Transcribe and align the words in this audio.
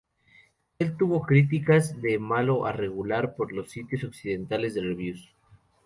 El 0.79 0.87
juego 0.87 0.97
tuvo 0.97 1.21
críticas 1.27 2.01
de 2.01 2.17
malo 2.17 2.65
a 2.65 2.71
regular 2.71 3.35
por 3.35 3.53
los 3.53 3.69
sitios 3.69 4.03
occidentales 4.03 4.73
de 4.73 4.81
reviews. 4.81 5.29